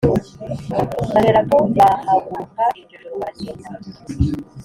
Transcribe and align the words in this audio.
baherako 1.11 1.57
bahaguruka 1.77 2.63
iryo 2.79 2.97
joro, 3.01 3.15
baragenda 3.19 3.67